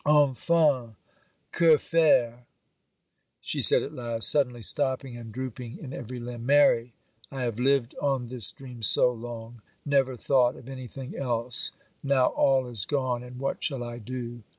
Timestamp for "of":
10.55-10.67